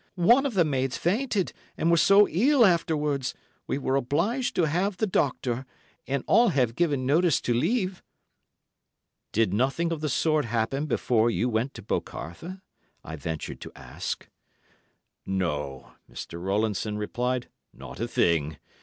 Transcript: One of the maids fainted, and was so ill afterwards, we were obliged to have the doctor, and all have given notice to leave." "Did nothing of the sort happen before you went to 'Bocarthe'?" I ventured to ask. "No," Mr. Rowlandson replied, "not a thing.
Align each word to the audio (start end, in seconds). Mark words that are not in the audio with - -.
One 0.15 0.47
of 0.47 0.55
the 0.55 0.65
maids 0.65 0.97
fainted, 0.97 1.53
and 1.77 1.91
was 1.91 2.01
so 2.01 2.27
ill 2.27 2.65
afterwards, 2.65 3.35
we 3.67 3.77
were 3.77 3.95
obliged 3.95 4.55
to 4.55 4.63
have 4.65 4.97
the 4.97 5.05
doctor, 5.05 5.63
and 6.07 6.23
all 6.25 6.49
have 6.49 6.73
given 6.73 7.05
notice 7.05 7.39
to 7.41 7.53
leave." 7.53 8.01
"Did 9.31 9.53
nothing 9.53 9.91
of 9.91 10.01
the 10.01 10.09
sort 10.09 10.45
happen 10.45 10.87
before 10.87 11.29
you 11.29 11.49
went 11.49 11.75
to 11.75 11.83
'Bocarthe'?" 11.83 12.61
I 13.03 13.15
ventured 13.15 13.61
to 13.61 13.71
ask. 13.75 14.27
"No," 15.23 15.91
Mr. 16.11 16.41
Rowlandson 16.43 16.97
replied, 16.97 17.49
"not 17.71 17.99
a 17.99 18.07
thing. 18.07 18.57